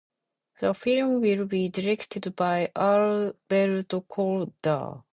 The 0.61 0.73
film 0.73 1.21
will 1.21 1.45
be 1.45 1.69
directed 1.69 2.35
by 2.35 2.71
Alberto 2.75 4.01
Corredor. 4.01 5.03